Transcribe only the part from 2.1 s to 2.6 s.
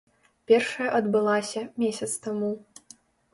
таму.